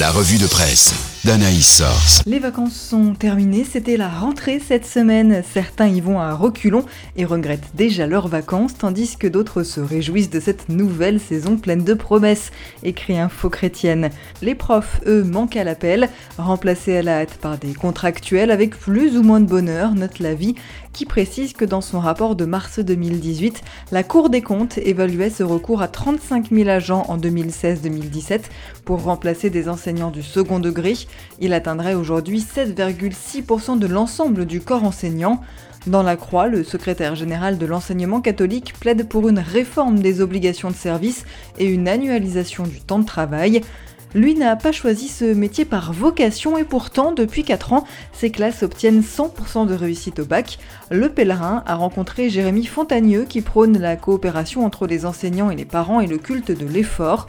[0.00, 0.92] La revue de presse
[1.24, 2.24] d'Anaïs Source.
[2.26, 5.44] Les vacances sont terminées, c'était la rentrée cette semaine.
[5.54, 6.84] Certains y vont à reculons
[7.16, 11.84] et regrettent déjà leurs vacances, tandis que d'autres se réjouissent de cette nouvelle saison pleine
[11.84, 12.50] de promesses,
[12.82, 14.10] écrit Info Chrétienne.
[14.42, 16.08] Les profs, eux, manquent à l'appel,
[16.38, 20.34] remplacés à la hâte par des contractuels avec plus ou moins de bonheur, note la
[20.34, 20.56] vie,
[20.94, 23.62] qui précise que dans son rapport de mars 2018,
[23.92, 28.42] la Cour des comptes évaluait ce recours à 35 000 agents en 2016-2017
[28.86, 30.94] pour remplacer des enseignants du second degré.
[31.40, 35.40] Il atteindrait aujourd'hui 7,6% de l'ensemble du corps enseignant.
[35.86, 40.70] Dans la Croix, le secrétaire général de l'enseignement catholique plaide pour une réforme des obligations
[40.70, 41.26] de service
[41.58, 43.60] et une annualisation du temps de travail.
[44.14, 48.62] Lui n'a pas choisi ce métier par vocation et pourtant, depuis 4 ans, ses classes
[48.62, 50.58] obtiennent 100% de réussite au bac.
[50.90, 55.64] Le pèlerin a rencontré Jérémy Fontagneux qui prône la coopération entre les enseignants et les
[55.64, 57.26] parents et le culte de l'effort.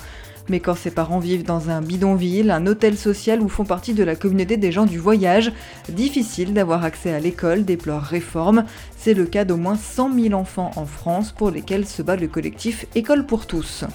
[0.48, 4.04] Mais quand ses parents vivent dans un bidonville, un hôtel social ou font partie de
[4.04, 5.52] la communauté des gens du voyage,
[5.90, 8.64] difficile d'avoir accès à l'école, déplore Réforme.
[8.96, 12.28] C'est le cas d'au moins 100 000 enfants en France pour lesquels se bat le
[12.28, 13.86] collectif École pour tous.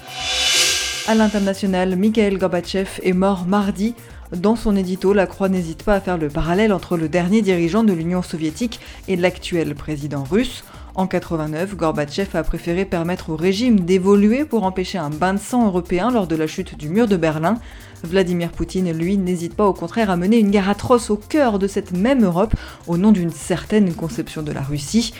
[1.07, 3.95] À l'international, Mikhail Gorbatchev est mort mardi.
[4.35, 7.83] Dans son édito, la Croix n'hésite pas à faire le parallèle entre le dernier dirigeant
[7.83, 10.63] de l'Union soviétique et l'actuel président russe.
[10.93, 15.65] En 89, Gorbatchev a préféré permettre au régime d'évoluer pour empêcher un bain de sang
[15.65, 17.57] européen lors de la chute du mur de Berlin.
[18.03, 21.67] Vladimir Poutine, lui, n'hésite pas au contraire à mener une guerre atroce au cœur de
[21.67, 22.53] cette même Europe
[22.87, 25.13] au nom d'une certaine conception de la Russie.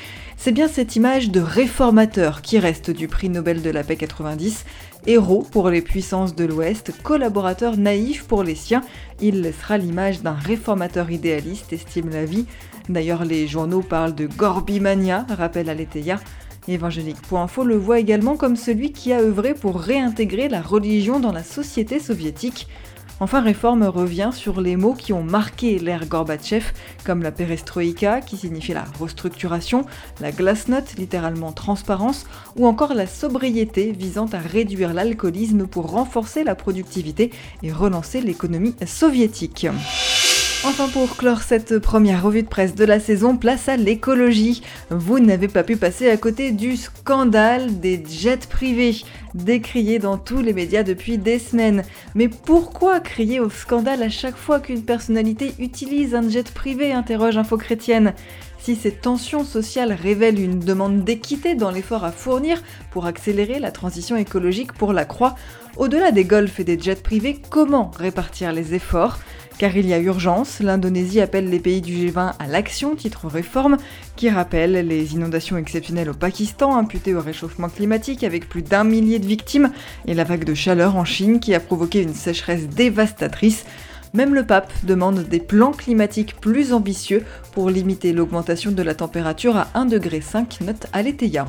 [0.43, 4.65] C'est bien cette image de réformateur qui reste du prix Nobel de la paix 90.
[5.05, 8.81] Héros pour les puissances de l'Ouest, collaborateur naïf pour les siens,
[9.21, 12.47] il laissera l'image d'un réformateur idéaliste, estime la vie.
[12.89, 16.19] D'ailleurs, les journaux parlent de Gorbimania, rappelle Aletheia.
[16.67, 21.43] Évangélique.info le voit également comme celui qui a œuvré pour réintégrer la religion dans la
[21.43, 22.67] société soviétique.
[23.23, 26.65] Enfin, Réforme revient sur les mots qui ont marqué l'ère Gorbatchev,
[27.05, 29.85] comme la perestroïka, qui signifie la restructuration,
[30.21, 36.55] la glasnost, littéralement transparence, ou encore la sobriété, visant à réduire l'alcoolisme pour renforcer la
[36.55, 37.29] productivité
[37.61, 39.67] et relancer l'économie soviétique.
[40.63, 44.61] Enfin pour clore cette première revue de presse de la saison, place à l'écologie.
[44.91, 48.97] Vous n'avez pas pu passer à côté du scandale des jets privés,
[49.33, 51.81] décrié dans tous les médias depuis des semaines.
[52.13, 57.37] Mais pourquoi crier au scandale à chaque fois qu'une personnalité utilise un jet privé interroge
[57.37, 58.13] Info Chrétienne.
[58.63, 62.61] Si ces tensions sociales révèlent une demande d'équité dans l'effort à fournir
[62.91, 65.35] pour accélérer la transition écologique pour la Croix,
[65.77, 69.17] au-delà des golfs et des jets privés, comment répartir les efforts?
[69.57, 73.77] Car il y a urgence, l'Indonésie appelle les pays du G20 à l'action, titre réforme,
[74.15, 79.17] qui rappelle les inondations exceptionnelles au Pakistan imputées au réchauffement climatique avec plus d'un millier
[79.17, 79.71] de victimes,
[80.05, 83.65] et la vague de chaleur en Chine qui a provoqué une sécheresse dévastatrice.
[84.13, 87.23] Même le pape demande des plans climatiques plus ambitieux
[87.53, 90.21] pour limiter l'augmentation de la température à 1,5 degré,
[90.61, 91.45] note Aletheia.